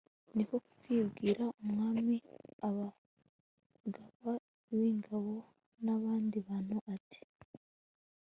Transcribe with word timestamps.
ni 0.35 0.43
ko 0.49 0.55
kubwira 0.81 1.43
umwami, 1.63 2.17
abagaba 2.67 4.31
b'ingabo 4.77 5.35
n'abandi 5.83 6.37
bantu, 6.47 6.75
ati 6.95 7.21